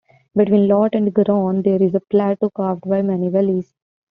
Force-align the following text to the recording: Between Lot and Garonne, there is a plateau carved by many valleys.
Between 0.35 0.67
Lot 0.67 0.95
and 0.95 1.13
Garonne, 1.13 1.61
there 1.63 1.79
is 1.79 1.93
a 1.93 1.99
plateau 1.99 2.49
carved 2.49 2.89
by 2.89 3.03
many 3.03 3.27
valleys. 3.29 3.75